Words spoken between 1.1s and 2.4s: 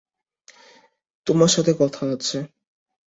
তোমার সাথে কথা আছে।